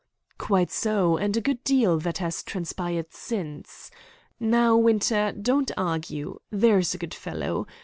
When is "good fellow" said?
6.97-7.67